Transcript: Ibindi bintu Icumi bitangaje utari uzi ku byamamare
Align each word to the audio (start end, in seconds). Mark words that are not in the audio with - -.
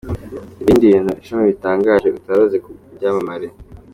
Ibindi 0.61 0.85
bintu 0.93 1.11
Icumi 1.19 1.43
bitangaje 1.51 2.07
utari 2.17 2.41
uzi 2.45 2.57
ku 2.63 2.69
byamamare 2.95 3.47